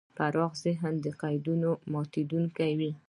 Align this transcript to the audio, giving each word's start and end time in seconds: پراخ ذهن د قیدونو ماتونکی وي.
پراخ 0.17 0.51
ذهن 0.65 0.93
د 1.03 1.05
قیدونو 1.21 1.69
ماتونکی 1.91 2.71
وي. 2.79 2.91